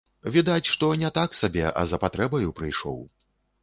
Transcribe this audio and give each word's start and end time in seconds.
Відаць, 0.35 0.69
што 0.77 0.89
не 1.03 1.13
так 1.19 1.37
сабе, 1.43 1.63
а 1.83 1.87
за 1.95 2.03
патрэбаю 2.07 2.49
прыйшоў. 2.63 3.03